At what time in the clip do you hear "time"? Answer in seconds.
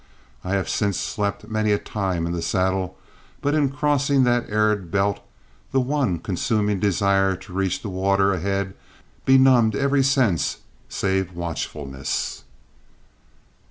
1.77-2.25